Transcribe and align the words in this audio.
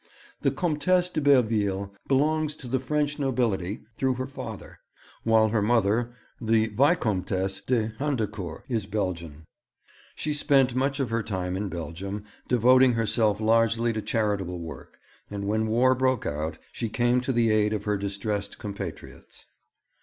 The 0.41 0.49
Comtesse 0.49 1.11
de 1.11 1.21
Belleville 1.21 1.93
belongs 2.07 2.55
to 2.55 2.67
the 2.67 2.79
French 2.79 3.19
nobility 3.19 3.83
through 3.97 4.15
her 4.15 4.25
father, 4.25 4.79
while 5.23 5.49
her 5.49 5.61
mother, 5.61 6.15
the 6.41 6.69
Vicomtesse 6.69 7.61
d'Hendecourt, 7.67 8.63
is 8.67 8.87
Belgian. 8.87 9.45
She 10.15 10.33
spent 10.33 10.73
much 10.73 10.99
of 10.99 11.11
her 11.11 11.21
time 11.21 11.55
in 11.55 11.69
Belgium, 11.69 12.23
devoting 12.47 12.93
herself 12.93 13.39
largely 13.39 13.93
to 13.93 14.01
charitable 14.01 14.57
work, 14.59 14.97
and 15.29 15.45
when 15.45 15.67
war 15.67 15.93
broke 15.93 16.25
out 16.25 16.57
she 16.71 16.89
came 16.89 17.21
to 17.21 17.31
the 17.31 17.51
aid 17.51 17.71
of 17.71 17.83
her 17.83 17.95
distressed 17.95 18.57
compatriots. 18.57 19.45